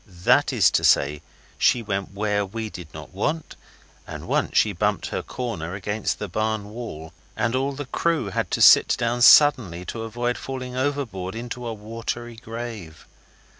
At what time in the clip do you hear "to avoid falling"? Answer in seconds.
9.85-10.75